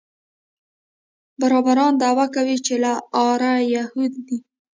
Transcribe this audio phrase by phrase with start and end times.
[1.39, 2.93] بربران دعوه کوي چې له
[3.29, 4.37] آره یهود دي.